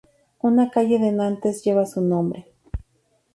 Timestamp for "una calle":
0.41-0.97